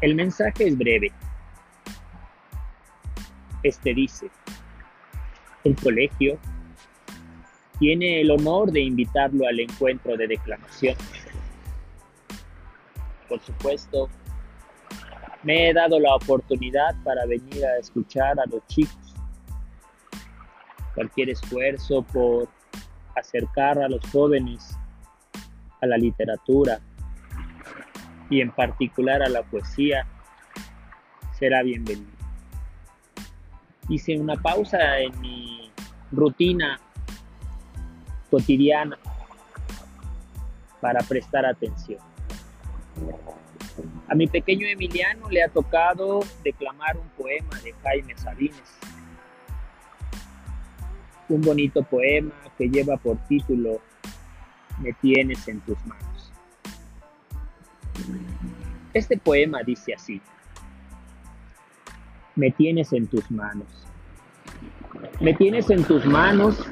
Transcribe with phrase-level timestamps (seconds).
[0.00, 1.12] El mensaje es breve.
[3.64, 4.30] Este dice,
[5.64, 6.38] el colegio
[7.80, 10.94] tiene el honor de invitarlo al encuentro de declamación.
[13.28, 14.08] Por supuesto,
[15.42, 19.16] me he dado la oportunidad para venir a escuchar a los chicos.
[20.94, 22.48] Cualquier esfuerzo por
[23.16, 24.76] acercar a los jóvenes
[25.80, 26.80] a la literatura
[28.30, 30.06] y en particular a la poesía
[31.38, 32.10] será bienvenido.
[33.88, 35.70] Hice una pausa en mi
[36.12, 36.78] rutina
[38.30, 38.98] cotidiana
[40.80, 42.00] para prestar atención.
[44.08, 48.78] A mi pequeño Emiliano le ha tocado declamar un poema de Jaime Sabines.
[51.28, 53.80] Un bonito poema que lleva por título
[54.80, 56.17] Me tienes en tus manos.
[58.94, 60.20] Este poema dice así.
[62.36, 63.66] Me tienes en tus manos.
[65.20, 66.64] Me tienes en tus manos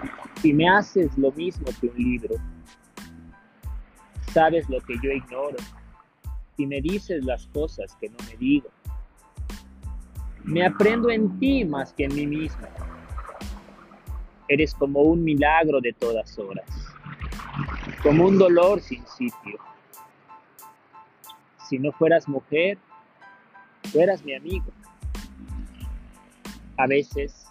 [0.42, 2.34] y me haces lo mismo que un libro.
[4.32, 5.56] Sabes lo que yo ignoro
[6.56, 8.68] y me dices las cosas que no me digo.
[10.44, 12.66] Me aprendo en ti más que en mí mismo.
[14.48, 16.70] Eres como un milagro de todas horas,
[18.02, 19.58] como un dolor sin sitio.
[21.68, 22.78] Si no fueras mujer,
[23.92, 24.66] fueras mi amigo.
[26.76, 27.46] A veces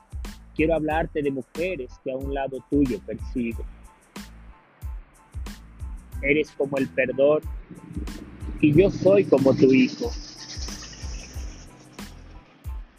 [0.56, 3.66] quiero hablarte de mujeres que a un lado tuyo persigo.
[6.22, 7.42] Eres como el perdón
[8.62, 10.12] y yo soy como tu hijo.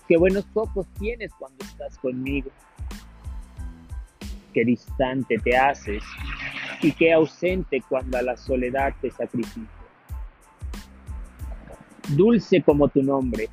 [0.06, 2.50] Qué buenos ojos tienes cuando estás conmigo.
[4.52, 6.02] Qué distante te haces
[6.82, 9.85] y qué ausente cuando a la soledad te sacrifico.
[12.08, 13.48] Dulce como tu nombre,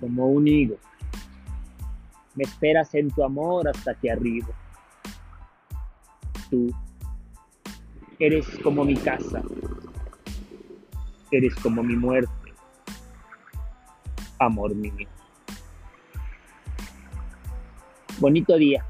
[0.00, 0.76] como un higo.
[2.34, 4.48] Me esperas en tu amor hasta que arribo.
[6.50, 6.74] Tú
[8.18, 9.42] eres como mi casa,
[11.30, 12.52] eres como mi muerte,
[14.38, 15.08] amor mío.
[18.18, 18.84] Bonito día.